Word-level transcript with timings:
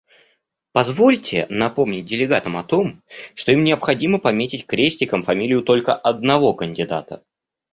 Позвольте 0.71 1.45
напомнить 1.51 2.05
делегатам 2.05 2.57
о 2.57 2.63
том, 2.63 3.03
что 3.35 3.51
им 3.51 3.63
необходимо 3.63 4.17
пометить 4.17 4.65
крестиком 4.65 5.21
фамилию 5.21 5.61
только 5.61 5.93
одного 5.93 6.55
кандидата. 6.55 7.21